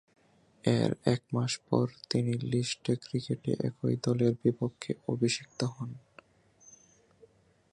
এর 0.63 0.91
একমাস 1.05 1.51
পর 1.69 1.85
তিনি 2.09 2.33
লিস্ট 2.51 2.83
এ 2.89 2.95
ক্রিকেটে 2.95 3.51
একই 3.63 3.95
দলের 4.03 4.33
বিপক্ষে 4.43 4.91
অভিষিক্ত 5.07 5.59
হন। 5.63 5.91